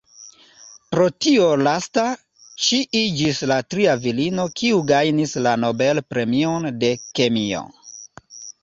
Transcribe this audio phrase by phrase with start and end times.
[0.95, 2.05] Pro tio lasta
[2.69, 7.65] ŝi iĝis la tria virino kiu gajnis la Nobel-premion de kemio.